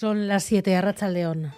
Son 0.00 0.28
las 0.28 0.44
7 0.44 0.74
a 0.76 0.80
Racha 0.80 1.08
León. 1.08 1.52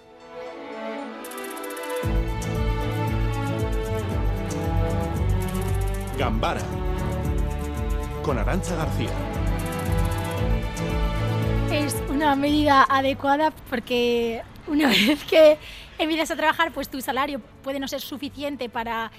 Gambara 6.18 6.60
con 8.24 8.38
Arancha 8.38 8.74
García. 8.74 9.10
Es 11.70 11.94
una 12.10 12.34
medida 12.34 12.82
adecuada 12.82 13.52
porque 13.70 14.43
una 14.67 14.88
vez 15.06 15.22
que 15.22 15.56
empiezas 16.01 16.33
a 16.33 16.35
trabajar, 16.35 16.73
pues 16.73 16.89
tu 16.89 17.01
salario 17.01 17.41
puede 17.63 17.79
no 17.79 17.87
ser 17.87 18.01
suficiente 18.01 18.69
para 18.69 19.13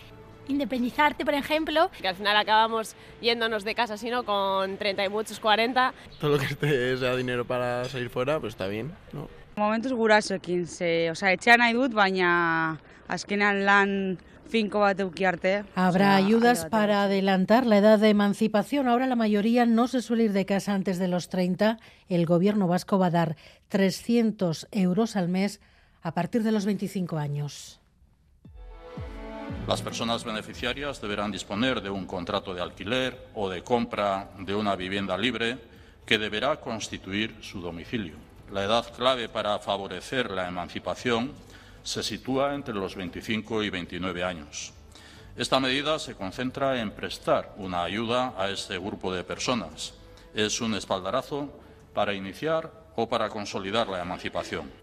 independizarte, 0.48 1.26
por 1.26 1.34
ejemplo. 1.34 1.90
Que 2.02 2.08
al 2.08 2.16
final 2.16 2.38
acabamos 2.38 2.96
yéndonos 3.22 3.64
de 3.64 3.76
casa, 3.76 3.98
sino 3.98 4.24
con 4.24 4.78
30 4.78 5.06
y 5.06 5.10
muchos, 5.10 5.40
40. 5.40 5.94
Todo 6.20 6.32
lo 6.32 6.40
que 6.40 6.46
esté 6.46 6.98
sea 6.98 7.16
dinero 7.16 7.46
para 7.46 7.86
salir 7.86 8.10
fuera, 8.10 8.40
pues 8.40 8.54
está 8.54 8.68
bien, 8.68 8.94
¿no? 9.12 9.28
Momentuz 9.56 9.94
gurasoekin, 9.94 10.66
ze, 10.66 11.12
osea, 11.12 11.32
etxean 11.36 11.60
nahi 11.62 11.76
dut, 11.78 11.94
baina 11.94 12.80
azkenean 13.08 13.60
lan 13.68 13.92
finko 14.50 14.82
bat 14.82 15.00
euki 15.00 15.26
arte. 15.26 15.64
Habrá 15.76 16.16
ayudas 16.16 16.66
para 16.66 17.04
adelantar 17.04 17.68
la 17.68 17.78
edad 17.78 18.00
de 18.00 18.10
emancipación. 18.10 18.88
Ahora 18.88 19.06
la 19.06 19.16
mayoría 19.16 19.68
no 19.68 19.88
se 19.88 20.02
suele 20.02 20.26
ir 20.26 20.34
de 20.34 20.46
casa 20.46 20.74
antes 20.74 20.98
de 20.98 21.08
los 21.08 21.30
30. 21.30 21.78
El 22.10 22.26
gobierno 22.26 22.68
vasco 22.68 22.98
va 22.98 23.08
a 23.08 23.12
dar 23.12 23.36
300 23.70 24.68
euros 24.72 25.16
al 25.16 25.30
mes 25.30 25.62
a 26.02 26.14
partir 26.14 26.42
de 26.42 26.52
los 26.52 26.66
25 26.66 27.18
años. 27.18 27.80
Las 29.68 29.82
personas 29.82 30.26
beneficiarias 30.26 31.00
deberán 31.00 31.32
disponer 31.32 31.82
de 31.82 31.90
un 31.90 32.06
contrato 32.06 32.54
de 32.54 32.62
alquiler 32.62 33.30
o 33.34 33.50
de 33.50 33.64
compra 33.64 34.30
de 34.40 34.54
una 34.54 34.76
vivienda 34.76 35.18
libre 35.18 35.58
que 36.06 36.18
deberá 36.18 36.58
constituir 36.58 37.38
su 37.42 37.62
domicilio. 37.62 38.16
La 38.52 38.66
edad 38.66 38.94
clave 38.94 39.30
para 39.30 39.58
favorecer 39.60 40.32
la 40.32 40.50
emancipación 40.50 41.32
se 41.82 42.04
sitúa 42.04 42.54
entre 42.54 42.74
los 42.74 42.96
25 42.96 43.64
y 43.64 43.70
29 43.70 44.24
años. 44.26 44.74
Esta 45.38 45.62
medida 45.62 45.98
se 45.98 46.16
concentra 46.16 46.82
en 46.82 46.92
prestar 46.92 47.54
una 47.58 47.84
ayuda 47.84 48.34
a 48.38 48.50
este 48.50 48.78
grupo 48.78 49.14
de 49.14 49.24
personas. 49.24 49.94
Es 50.36 50.60
un 50.60 50.76
espaldarazo 50.76 51.50
para 51.94 52.14
iniciar 52.14 52.70
o 52.98 53.08
para 53.08 53.30
consolidar 53.30 53.88
la 53.88 54.02
emancipación. 54.02 54.83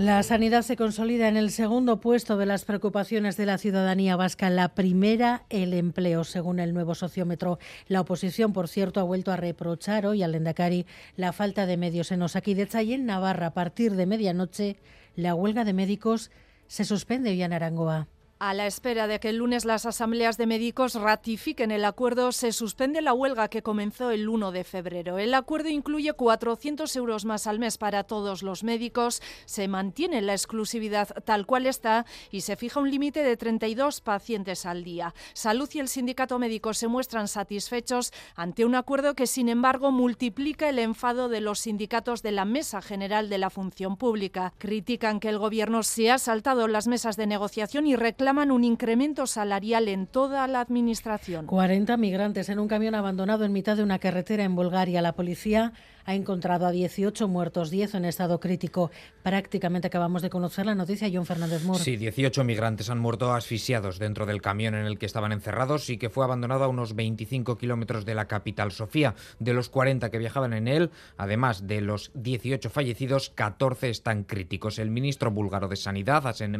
La 0.00 0.22
sanidad 0.22 0.62
se 0.62 0.76
consolida 0.76 1.28
en 1.28 1.36
el 1.36 1.50
segundo 1.50 2.00
puesto 2.00 2.38
de 2.38 2.46
las 2.46 2.64
preocupaciones 2.64 3.36
de 3.36 3.44
la 3.44 3.58
ciudadanía 3.58 4.16
vasca. 4.16 4.48
La 4.48 4.74
primera, 4.74 5.44
el 5.50 5.74
empleo, 5.74 6.24
según 6.24 6.58
el 6.58 6.72
nuevo 6.72 6.94
sociómetro. 6.94 7.58
La 7.86 8.00
oposición, 8.00 8.54
por 8.54 8.68
cierto, 8.68 9.00
ha 9.00 9.02
vuelto 9.02 9.30
a 9.30 9.36
reprochar 9.36 10.06
hoy 10.06 10.22
al 10.22 10.34
Endacari 10.34 10.86
la 11.16 11.34
falta 11.34 11.66
de 11.66 11.76
medios 11.76 12.12
en 12.12 12.22
Osakidecha 12.22 12.82
y 12.82 12.94
en 12.94 13.04
Navarra. 13.04 13.48
A 13.48 13.52
partir 13.52 13.94
de 13.94 14.06
medianoche, 14.06 14.78
la 15.16 15.34
huelga 15.34 15.66
de 15.66 15.74
médicos 15.74 16.30
se 16.66 16.86
suspende 16.86 17.28
hoy 17.28 17.42
en 17.42 17.52
Arangoa. 17.52 18.08
A 18.42 18.54
la 18.54 18.66
espera 18.66 19.06
de 19.06 19.20
que 19.20 19.28
el 19.28 19.36
lunes 19.36 19.66
las 19.66 19.84
asambleas 19.84 20.38
de 20.38 20.46
médicos 20.46 20.94
ratifiquen 20.94 21.70
el 21.70 21.84
acuerdo, 21.84 22.32
se 22.32 22.52
suspende 22.52 23.02
la 23.02 23.12
huelga 23.12 23.48
que 23.48 23.62
comenzó 23.62 24.10
el 24.12 24.30
1 24.30 24.50
de 24.50 24.64
febrero. 24.64 25.18
El 25.18 25.34
acuerdo 25.34 25.68
incluye 25.68 26.14
400 26.14 26.96
euros 26.96 27.26
más 27.26 27.46
al 27.46 27.58
mes 27.58 27.76
para 27.76 28.04
todos 28.04 28.42
los 28.42 28.64
médicos, 28.64 29.20
se 29.44 29.68
mantiene 29.68 30.22
la 30.22 30.32
exclusividad 30.32 31.08
tal 31.26 31.44
cual 31.44 31.66
está 31.66 32.06
y 32.30 32.40
se 32.40 32.56
fija 32.56 32.80
un 32.80 32.90
límite 32.90 33.22
de 33.22 33.36
32 33.36 34.00
pacientes 34.00 34.64
al 34.64 34.84
día. 34.84 35.12
Salud 35.34 35.68
y 35.74 35.80
el 35.80 35.88
sindicato 35.88 36.38
médico 36.38 36.72
se 36.72 36.88
muestran 36.88 37.28
satisfechos 37.28 38.10
ante 38.36 38.64
un 38.64 38.74
acuerdo 38.74 39.14
que, 39.14 39.26
sin 39.26 39.50
embargo, 39.50 39.92
multiplica 39.92 40.70
el 40.70 40.78
enfado 40.78 41.28
de 41.28 41.42
los 41.42 41.58
sindicatos 41.58 42.22
de 42.22 42.32
la 42.32 42.46
Mesa 42.46 42.80
General 42.80 43.28
de 43.28 43.36
la 43.36 43.50
Función 43.50 43.98
Pública. 43.98 44.54
Critican 44.56 45.20
que 45.20 45.28
el 45.28 45.38
Gobierno 45.38 45.82
se 45.82 46.10
ha 46.10 46.16
saltado 46.16 46.68
las 46.68 46.88
mesas 46.88 47.18
de 47.18 47.26
negociación 47.26 47.86
y 47.86 47.96
reclaman 47.96 48.29
un 48.30 48.64
incremento 48.64 49.26
salarial 49.26 49.88
en 49.88 50.06
toda 50.06 50.46
la 50.46 50.60
administración. 50.60 51.46
40 51.46 51.96
migrantes 51.96 52.48
en 52.48 52.60
un 52.60 52.68
camión 52.68 52.94
abandonado 52.94 53.44
en 53.44 53.52
mitad 53.52 53.76
de 53.76 53.82
una 53.82 53.98
carretera 53.98 54.44
en 54.44 54.54
Bulgaria. 54.54 55.02
La 55.02 55.12
policía 55.12 55.72
ha 56.10 56.14
encontrado 56.14 56.66
a 56.66 56.72
18 56.72 57.28
muertos, 57.28 57.70
10 57.70 57.94
en 57.94 58.04
estado 58.04 58.40
crítico. 58.40 58.90
Prácticamente 59.22 59.86
acabamos 59.86 60.22
de 60.22 60.30
conocer 60.30 60.66
la 60.66 60.74
noticia, 60.74 61.08
John 61.12 61.24
Fernández 61.24 61.62
Moro. 61.62 61.78
Sí, 61.78 61.96
18 61.96 62.42
migrantes 62.42 62.90
han 62.90 62.98
muerto 62.98 63.32
asfixiados 63.32 64.00
dentro 64.00 64.26
del 64.26 64.42
camión 64.42 64.74
en 64.74 64.86
el 64.86 64.98
que 64.98 65.06
estaban 65.06 65.30
encerrados 65.30 65.88
y 65.88 65.98
que 65.98 66.10
fue 66.10 66.24
abandonado 66.24 66.64
a 66.64 66.68
unos 66.68 66.96
25 66.96 67.56
kilómetros 67.56 68.04
de 68.04 68.16
la 68.16 68.26
capital, 68.26 68.72
Sofía. 68.72 69.14
De 69.38 69.54
los 69.54 69.68
40 69.68 70.10
que 70.10 70.18
viajaban 70.18 70.52
en 70.52 70.66
él, 70.66 70.90
además 71.16 71.68
de 71.68 71.80
los 71.80 72.10
18 72.14 72.70
fallecidos, 72.70 73.30
14 73.30 73.88
están 73.88 74.24
críticos. 74.24 74.80
El 74.80 74.90
ministro 74.90 75.30
búlgaro 75.30 75.68
de 75.68 75.76
Sanidad, 75.76 76.26
Asen 76.26 76.56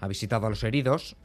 ha 0.00 0.08
visitado 0.08 0.46
a 0.46 0.50
los 0.50 0.64
heridos 0.64 1.16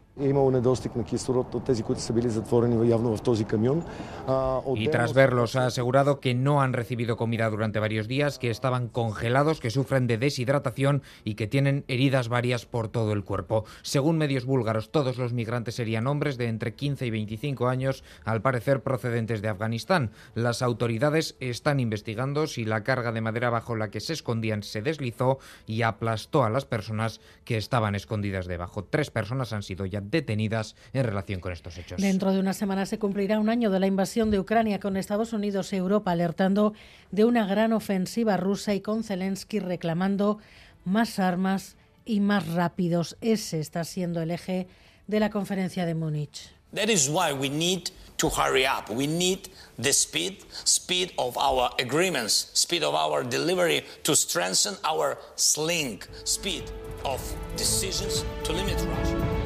y 4.76 4.88
tras 4.90 5.14
verlos 5.16 5.56
ha 5.56 5.66
asegurado 5.66 6.20
que 6.20 6.36
no 6.36 6.62
han 6.62 6.74
recibido 6.74 7.18
comida 7.18 7.50
durante 7.50 7.80
varios 7.80 8.08
días, 8.08 8.38
que 8.38 8.52
estaban 8.52 8.90
congelados, 8.90 9.60
que 9.60 9.72
sufren 9.72 10.06
de 10.06 10.20
deshidratación 10.20 11.02
y 11.24 11.34
que 11.34 11.48
tienen 11.48 11.84
heridas 11.88 12.30
varias 12.30 12.68
por 12.68 12.90
todo 12.90 13.12
el 13.12 13.24
cuerpo. 13.24 13.66
Según 13.82 14.20
medios 14.20 14.46
búlgaros, 14.46 14.92
todos 14.92 15.18
los 15.18 15.34
migrantes 15.34 15.76
serían 15.76 16.06
hombres 16.06 16.38
de 16.38 16.48
entre 16.48 16.76
15 16.76 17.08
y 17.08 17.10
25 17.10 17.68
años, 17.68 18.04
al 18.24 18.44
parecer 18.44 18.84
procedentes 18.84 19.42
de 19.42 19.50
Afganistán. 19.50 20.12
Las 20.36 20.62
autoridades 20.62 21.36
están 21.40 21.80
investigando 21.80 22.46
si 22.46 22.66
la 22.66 22.84
carga 22.84 23.12
de 23.12 23.22
madera 23.22 23.50
bajo 23.50 23.76
la 23.76 23.90
que 23.90 24.00
se 24.00 24.14
escondían 24.14 24.62
se 24.62 24.84
deslizó 24.84 25.40
y 25.66 25.82
aplastó 25.82 26.44
a 26.44 26.52
las 26.52 26.66
personas 26.66 27.20
que 27.46 27.58
estaban 27.58 27.96
escondidas 27.96 28.46
debajo. 28.46 28.84
Tres 28.84 29.10
personas 29.10 29.54
han 29.54 29.64
sido 29.64 29.88
ya 29.88 30.03
detenidas 30.10 30.76
en 30.94 31.04
relación 31.04 31.40
con 31.40 31.52
estos 31.52 31.78
hechos. 31.78 32.02
Dentro 32.02 32.32
de 32.32 32.40
una 32.40 32.54
semana 32.54 32.86
se 32.86 33.00
cumplirá 33.00 33.40
un 33.40 33.50
año 33.50 33.70
de 33.70 33.80
la 33.80 33.88
invasión 33.88 34.32
de 34.32 34.40
Ucrania 34.40 34.80
con 34.80 34.98
Estados 34.98 35.34
Unidos 35.34 35.74
y 35.74 35.78
Europa 35.78 36.12
alertando 36.12 36.74
de 37.12 37.26
una 37.26 37.46
gran 37.46 37.74
ofensiva 37.74 38.38
rusa 38.38 38.74
y 38.74 38.82
con 38.82 39.04
Zelensky 39.04 39.60
reclamando 39.60 40.40
más 40.86 41.20
armas 41.20 41.76
y 42.06 42.20
más 42.20 42.48
rápidos. 42.48 43.18
Ese 43.22 43.60
está 43.60 43.84
siendo 43.84 44.22
el 44.22 44.32
eje 44.32 44.68
de 45.08 45.20
la 45.20 45.30
conferencia 45.30 45.86
de 45.86 45.96
Múnich. 45.96 46.52
That 46.74 46.90
is 46.90 47.08
why 47.08 47.34
we 47.34 47.50
need 47.50 47.92
to 48.18 48.30
hurry 48.30 48.66
up. 48.66 48.90
We 48.90 49.06
need 49.06 49.50
the 49.78 49.94
speed, 49.94 50.44
speed 50.64 51.14
of 51.18 51.38
our 51.38 51.70
agreements, 51.80 52.50
speed 52.54 52.84
of 52.84 52.96
our 52.96 53.24
delivery 53.24 53.84
to 54.04 54.16
strengthen 54.16 54.76
our 54.84 55.18
sling, 55.36 56.02
speed 56.24 56.72
of 57.06 57.22
decisions 57.56 58.26
to 58.44 58.54
limit 58.54 58.84
Russia. 58.88 59.43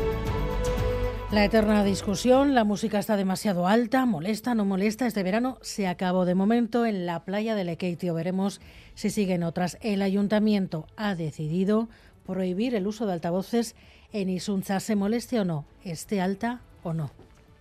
La 1.29 1.43
eterna 1.43 1.83
discusión, 1.83 2.55
la 2.55 2.63
música 2.63 2.99
está 2.99 3.17
demasiado 3.17 3.67
alta, 3.67 4.05
molesta, 4.05 4.55
no 4.55 4.63
molesta, 4.63 5.07
este 5.07 5.23
verano 5.23 5.57
se 5.61 5.85
acabó 5.85 6.23
de 6.23 6.35
momento 6.35 6.85
en 6.85 7.05
la 7.05 7.25
playa 7.25 7.53
de 7.53 7.65
Lekeitio. 7.65 8.13
Veremos 8.13 8.61
si 8.93 9.09
siguen 9.09 9.43
otras. 9.43 9.77
El 9.81 10.01
ayuntamiento 10.03 10.87
ha 10.95 11.15
decidido 11.15 11.89
prohibir 12.25 12.75
el 12.75 12.87
uso 12.87 13.05
de 13.05 13.11
altavoces 13.11 13.75
en 14.13 14.29
Isunza, 14.29 14.79
se 14.79 14.95
moleste 14.95 15.41
o 15.41 15.43
no, 15.43 15.65
esté 15.83 16.21
alta 16.21 16.61
o 16.81 16.93
no. 16.93 17.11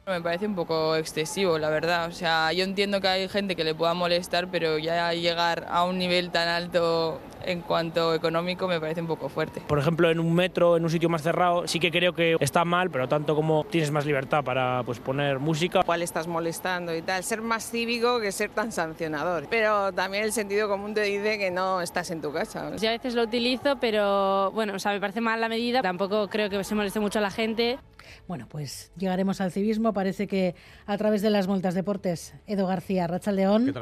Me 0.09 0.21
parece 0.21 0.47
un 0.47 0.55
poco 0.55 0.95
excesivo, 0.95 1.59
la 1.59 1.69
verdad. 1.69 2.07
O 2.07 2.13
sea, 2.13 2.53
yo 2.53 2.63
entiendo 2.63 3.01
que 3.01 3.09
hay 3.09 3.29
gente 3.29 3.57
que 3.57 3.65
le 3.65 3.75
pueda 3.75 3.93
molestar, 3.93 4.47
pero 4.47 4.79
ya 4.79 5.13
llegar 5.15 5.67
a 5.69 5.83
un 5.83 5.99
nivel 5.99 6.31
tan 6.31 6.47
alto 6.47 7.21
en 7.45 7.61
cuanto 7.61 8.15
económico 8.15 8.69
me 8.69 8.79
parece 8.79 9.01
un 9.01 9.09
poco 9.09 9.29
fuerte. 9.29 9.63
Por 9.67 9.81
ejemplo, 9.81 10.09
en 10.09 10.21
un 10.21 10.33
metro, 10.33 10.77
en 10.77 10.85
un 10.85 10.91
sitio 10.91 11.09
más 11.09 11.23
cerrado, 11.23 11.67
sí 11.67 11.81
que 11.81 11.91
creo 11.91 12.13
que 12.13 12.37
está 12.39 12.65
mal, 12.65 12.89
pero 12.89 13.09
tanto 13.09 13.35
como 13.35 13.65
tienes 13.65 13.91
más 13.91 14.07
libertad 14.07 14.45
para 14.45 14.85
pues, 14.85 15.01
poner 15.01 15.41
música. 15.41 15.83
¿Cuál 15.85 16.03
estás 16.03 16.29
molestando 16.29 16.95
y 16.95 17.03
tal? 17.03 17.25
Ser 17.25 17.43
más 17.43 17.69
cívico 17.69 18.21
que 18.21 18.31
ser 18.31 18.51
tan 18.51 18.71
sancionador. 18.71 19.49
Pero 19.51 19.93
también 19.93 20.23
el 20.23 20.33
sentido 20.33 20.69
común 20.69 20.95
te 20.95 21.03
dice 21.03 21.37
que 21.37 21.51
no 21.51 21.81
estás 21.81 22.13
en 22.13 22.23
tu 22.23 22.33
casa. 22.33 22.77
Yo 22.77 22.91
a 22.91 22.93
veces 22.93 23.17
lo 23.17 23.25
utilizo, 23.25 23.77
pero 23.81 24.53
bueno, 24.53 24.75
o 24.75 24.79
sea, 24.79 24.93
me 24.93 25.01
parece 25.01 25.21
mal 25.21 25.41
la 25.41 25.49
medida. 25.49 25.83
Tampoco 25.83 26.29
creo 26.29 26.49
que 26.49 26.63
se 26.63 26.77
moleste 26.77 27.01
mucho 27.01 27.19
a 27.19 27.23
la 27.23 27.31
gente. 27.33 27.81
Bueno, 28.29 28.47
pues 28.49 28.93
llegaremos 28.97 29.41
al 29.41 29.53
civismo. 29.53 29.93
Parece 29.93 30.27
que 30.27 30.55
a 30.87 30.97
través 30.99 31.23
de 31.23 31.31
las 31.31 31.49
multas 31.49 31.75
deportes, 31.75 32.35
Edo 32.47 32.67
García, 32.67 33.07
Rachaldeón. 33.07 33.73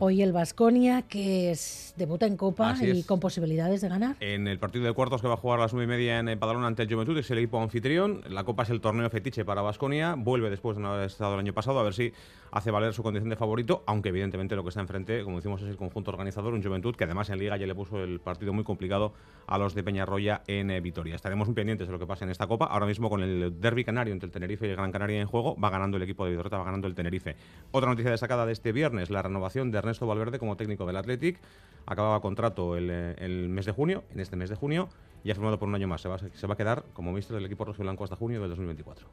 Hoy 0.00 0.22
el 0.22 0.32
Vasconia, 0.32 1.02
que 1.02 1.50
es, 1.50 1.94
debuta 1.96 2.26
en 2.26 2.36
Copa 2.36 2.70
Así 2.70 2.86
y 2.86 3.00
es. 3.00 3.06
con 3.06 3.20
posibilidades 3.20 3.80
de 3.80 3.88
ganar. 3.88 4.16
En 4.20 4.48
el 4.48 4.58
partido 4.58 4.84
de 4.84 4.92
cuartos 4.92 5.20
que 5.20 5.28
va 5.28 5.34
a 5.34 5.36
jugar 5.36 5.58
a 5.58 5.62
las 5.62 5.72
nueve 5.72 5.92
y 5.92 5.96
media 5.96 6.18
en 6.18 6.38
Padalón 6.38 6.64
ante 6.64 6.82
el 6.82 6.92
Juventud, 6.92 7.16
es 7.18 7.30
el 7.30 7.38
equipo 7.38 7.60
anfitrión. 7.60 8.22
La 8.28 8.44
Copa 8.44 8.62
es 8.62 8.70
el 8.70 8.80
torneo 8.80 9.08
fetiche 9.10 9.44
para 9.44 9.62
Vasconia. 9.62 10.14
Vuelve 10.16 10.50
después 10.50 10.76
de 10.76 10.82
no 10.82 10.92
haber 10.92 11.06
estado 11.06 11.34
el 11.34 11.40
año 11.40 11.52
pasado. 11.52 11.78
A 11.78 11.82
ver 11.82 11.94
si 11.94 12.12
hace 12.50 12.70
valer 12.70 12.92
su 12.92 13.02
condición 13.02 13.30
de 13.30 13.36
favorito, 13.36 13.82
aunque 13.86 14.10
evidentemente 14.10 14.54
lo 14.56 14.62
que 14.62 14.68
está 14.68 14.80
enfrente, 14.80 15.24
como 15.24 15.36
decimos, 15.36 15.62
es 15.62 15.68
el 15.68 15.76
conjunto 15.76 16.10
organizador, 16.10 16.52
un 16.52 16.62
Juventud 16.62 16.94
que 16.94 17.04
además 17.04 17.30
en 17.30 17.38
Liga 17.38 17.56
ya 17.56 17.66
le 17.66 17.74
puso 17.74 18.02
el 18.02 18.20
partido 18.20 18.52
muy 18.52 18.64
complicado 18.64 19.14
a 19.46 19.58
los 19.58 19.74
de 19.74 19.82
Peñarroya 19.82 20.42
en 20.46 20.70
eh, 20.70 20.80
Vitoria. 20.80 21.14
Estaremos 21.14 21.48
muy 21.48 21.54
pendientes 21.54 21.88
de 21.88 21.92
lo 21.92 21.98
que 21.98 22.06
pase 22.06 22.24
en 22.24 22.30
esta 22.30 22.46
Copa. 22.46 22.66
Ahora 22.66 22.86
mismo 22.86 23.08
con 23.08 23.22
el 23.22 23.51
derby 23.60 23.84
canario 23.84 24.12
entre 24.12 24.26
el 24.26 24.32
Tenerife 24.32 24.66
y 24.66 24.70
el 24.70 24.76
Gran 24.76 24.92
Canaria 24.92 25.20
en 25.20 25.26
juego, 25.26 25.56
va 25.56 25.70
ganando 25.70 25.96
el 25.96 26.02
equipo 26.02 26.24
de 26.24 26.30
Vidorreta, 26.30 26.58
va 26.58 26.64
ganando 26.64 26.86
el 26.86 26.94
Tenerife. 26.94 27.36
Otra 27.70 27.88
noticia 27.90 28.10
destacada 28.10 28.46
de 28.46 28.52
este 28.52 28.72
viernes, 28.72 29.10
la 29.10 29.22
renovación 29.22 29.70
de 29.70 29.78
Ernesto 29.78 30.06
Valverde 30.06 30.38
como 30.38 30.56
técnico 30.56 30.86
del 30.86 30.96
Athletic. 30.96 31.40
Acababa 31.86 32.20
contrato 32.20 32.76
el, 32.76 32.88
eh, 32.90 33.46
mes 33.48 33.66
de 33.66 33.72
junio, 33.72 34.04
en 34.12 34.20
este 34.20 34.36
mes 34.36 34.50
de 34.50 34.56
junio, 34.56 34.88
y 35.24 35.30
ha 35.30 35.34
firmado 35.34 35.58
por 35.58 35.68
un 35.68 35.74
año 35.74 35.88
más. 35.88 36.00
Se 36.00 36.08
va, 36.08 36.16
a 36.16 36.56
quedar 36.56 36.84
como 36.92 37.10
ministro 37.10 37.36
del 37.36 37.46
equipo 37.46 37.64
rojiblanco 37.64 38.04
hasta 38.04 38.16
junio 38.16 38.40
del 38.40 38.50
2024. 38.50 39.08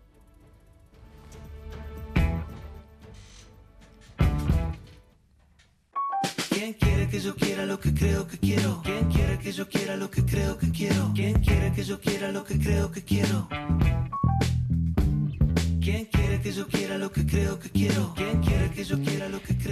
¿Quién 6.49 6.73
quiere 6.73 7.07
que 7.07 7.19
yo 7.19 7.35
quiera 7.35 7.65
lo 7.65 7.79
que 7.79 7.93
creo 7.93 8.27
que 8.27 8.37
quiero? 8.37 8.81
¿Quién 8.83 9.09
quiere 9.09 9.39
que 9.39 9.51
yo 9.51 9.67
quiera 9.67 9.95
lo 9.97 10.09
que 10.09 10.25
creo 10.25 10.57
que 10.57 10.71
quiero? 10.71 11.11
¿Quién 11.15 11.41
quiere 11.41 11.71
que 11.71 11.83
yo 11.83 11.99
quiera 11.99 12.31
lo 12.31 12.43
que 12.43 12.59
creo 12.59 12.91
que 12.91 13.03
quiero? 13.03 13.47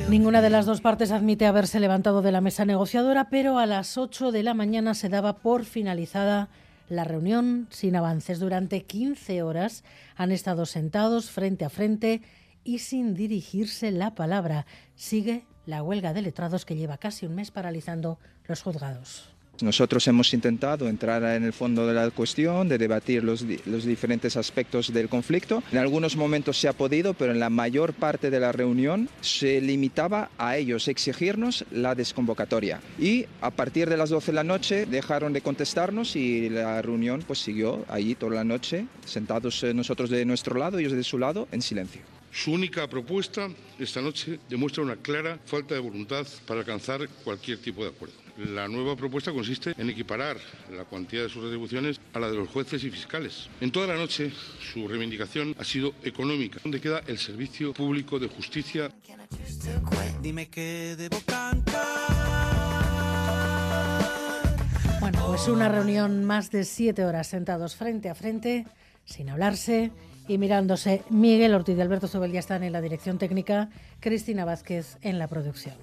Ninguna 0.09 0.41
de 0.41 0.49
las 0.49 0.65
dos 0.65 0.81
partes 0.81 1.11
admite 1.11 1.45
haberse 1.45 1.79
levantado 1.79 2.21
de 2.21 2.31
la 2.31 2.41
mesa 2.41 2.65
negociadora, 2.65 3.29
pero 3.29 3.57
a 3.59 3.65
las 3.65 3.97
8 3.97 4.31
de 4.31 4.43
la 4.43 4.53
mañana 4.53 4.93
se 4.93 5.09
daba 5.09 5.37
por 5.37 5.65
finalizada 5.65 6.49
la 6.89 7.03
reunión 7.03 7.67
sin 7.69 7.95
avances. 7.95 8.39
Durante 8.39 8.83
15 8.83 9.43
horas 9.43 9.83
han 10.15 10.31
estado 10.31 10.65
sentados 10.65 11.29
frente 11.29 11.65
a 11.65 11.69
frente 11.69 12.21
y 12.63 12.79
sin 12.79 13.13
dirigirse 13.13 13.91
la 13.91 14.15
palabra. 14.15 14.65
Sigue 14.95 15.45
la 15.65 15.83
huelga 15.83 16.13
de 16.13 16.21
letrados 16.21 16.65
que 16.65 16.75
lleva 16.75 16.97
casi 16.97 17.25
un 17.25 17.35
mes 17.35 17.51
paralizando 17.51 18.19
los 18.45 18.61
juzgados. 18.61 19.36
Nosotros 19.61 20.07
hemos 20.07 20.33
intentado 20.33 20.87
entrar 20.87 21.23
en 21.23 21.43
el 21.43 21.53
fondo 21.53 21.87
de 21.87 21.93
la 21.93 22.09
cuestión, 22.11 22.69
de 22.69 22.77
debatir 22.77 23.23
los, 23.23 23.43
los, 23.65 23.85
diferentes 23.85 24.37
aspectos 24.37 24.93
del 24.93 25.09
conflicto. 25.09 25.63
En 25.71 25.79
algunos 25.79 26.15
momentos 26.15 26.59
se 26.59 26.67
ha 26.67 26.73
podido, 26.73 27.13
pero 27.13 27.31
en 27.31 27.39
la 27.39 27.49
mayor 27.49 27.93
parte 27.93 28.29
de 28.29 28.39
la 28.39 28.51
reunión 28.51 29.09
se 29.21 29.61
limitaba 29.61 30.29
a 30.37 30.57
ellos 30.57 30.87
exigirnos 30.87 31.65
la 31.71 31.95
desconvocatoria. 31.95 32.81
Y 32.99 33.25
a 33.41 33.51
partir 33.51 33.89
de 33.89 33.97
las 33.97 34.09
12 34.09 34.27
de 34.27 34.35
la 34.35 34.43
noche 34.43 34.85
dejaron 34.85 35.33
de 35.33 35.41
contestarnos 35.41 36.15
y 36.15 36.49
la 36.49 36.81
reunión 36.81 37.23
pues 37.25 37.39
siguió 37.39 37.85
allí 37.87 38.15
toda 38.15 38.35
la 38.35 38.43
noche, 38.43 38.85
sentados 39.05 39.63
nosotros 39.73 40.09
de 40.09 40.25
nuestro 40.25 40.57
lado, 40.59 40.79
ellos 40.79 40.93
de 40.93 41.03
su 41.03 41.17
lado, 41.17 41.47
en 41.51 41.61
silencio. 41.61 42.01
Su 42.31 42.51
única 42.51 42.87
propuesta 42.87 43.49
esta 43.79 44.01
noche 44.01 44.39
demuestra 44.49 44.83
una 44.83 44.97
clara 44.97 45.39
falta 45.45 45.73
de 45.73 45.79
voluntad 45.79 46.27
para 46.45 46.59
alcanzar 46.59 47.07
cualquier 47.23 47.57
tipo 47.59 47.83
de 47.83 47.89
acuerdo. 47.89 48.26
La 48.37 48.67
nueva 48.67 48.95
propuesta 48.95 49.31
consiste 49.31 49.73
en 49.77 49.89
equiparar 49.89 50.37
la 50.71 50.85
cuantía 50.85 51.23
de 51.23 51.29
sus 51.29 51.43
retribuciones 51.43 51.99
a 52.13 52.19
la 52.19 52.29
de 52.29 52.37
los 52.37 52.47
jueces 52.49 52.83
y 52.83 52.91
fiscales. 52.91 53.49
En 53.61 53.71
toda 53.71 53.87
la 53.87 53.95
noche 53.95 54.31
su 54.61 54.87
reivindicación 54.87 55.55
ha 55.57 55.63
sido 55.63 55.93
económica. 56.03 56.59
¿Dónde 56.61 56.79
queda 56.79 57.01
el 57.07 57.17
servicio 57.17 57.73
público 57.73 58.19
de 58.19 58.27
justicia? 58.27 58.91
Dime 60.21 60.49
que 60.49 60.95
debo 60.95 61.19
cantar. 61.25 61.87
Bueno, 64.99 65.25
pues 65.25 65.47
una 65.47 65.67
reunión 65.67 66.23
más 66.23 66.51
de 66.51 66.63
siete 66.63 67.05
horas 67.05 67.27
sentados 67.27 67.75
frente 67.75 68.07
a 68.09 68.13
frente, 68.13 68.67
sin 69.03 69.29
hablarse 69.29 69.91
y 70.27 70.37
mirándose. 70.37 71.01
Miguel 71.09 71.55
Ortiz 71.55 71.75
y 71.75 71.81
Alberto 71.81 72.07
Sobel 72.07 72.31
ya 72.31 72.39
están 72.39 72.63
en 72.63 72.73
la 72.73 72.81
dirección 72.81 73.17
técnica, 73.17 73.69
Cristina 73.99 74.45
Vázquez 74.45 74.97
en 75.01 75.17
la 75.17 75.27
producción. 75.27 75.75